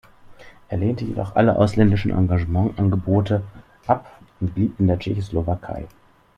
[0.67, 3.43] Er lehnte jedoch alle ausländischen Engagement-Angebote
[3.85, 5.85] ab und blieb in der Tschechoslowakei.